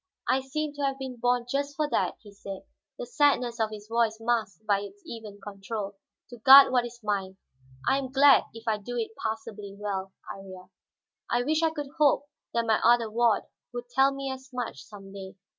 "I 0.27 0.41
seem 0.41 0.73
to 0.73 0.81
have 0.81 0.97
been 0.97 1.17
born 1.17 1.45
just 1.47 1.75
for 1.75 1.87
that," 1.91 2.15
he 2.21 2.31
said, 2.31 2.63
the 2.97 3.05
sadness 3.05 3.59
of 3.59 3.69
his 3.69 3.87
voice 3.87 4.17
masked 4.19 4.65
by 4.65 4.79
its 4.79 5.03
even 5.05 5.39
control, 5.39 5.93
"to 6.31 6.37
guard 6.39 6.71
what 6.71 6.87
is 6.87 7.01
mine. 7.03 7.37
I 7.87 7.99
am 7.99 8.11
glad 8.11 8.45
if 8.51 8.67
I 8.67 8.79
do 8.79 8.97
it 8.97 9.11
passably 9.23 9.75
well, 9.79 10.11
Iría. 10.35 10.71
I 11.29 11.43
wish 11.43 11.61
I 11.61 11.69
could 11.69 11.91
hope 11.99 12.25
that 12.51 12.65
my 12.65 12.81
other 12.83 13.11
ward 13.11 13.43
would 13.75 13.89
tell 13.89 14.11
me 14.11 14.31
as 14.31 14.49
much, 14.51 14.83
some 14.85 15.13
day. 15.13 15.35